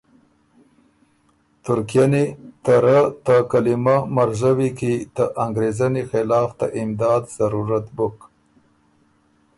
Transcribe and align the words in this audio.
تُرکئني 1.63 2.25
ته 2.63 2.73
رۀ 2.83 2.99
ته 3.25 3.35
کلیمۀ 3.51 3.95
مرزوی 4.15 4.69
کی 4.79 4.93
ته 5.15 5.23
انګرېزنی 5.43 6.03
خلاف 6.11 6.49
ته 6.59 6.65
امداد 6.81 7.23
ضرورت 7.37 7.85
بُک، 7.95 8.17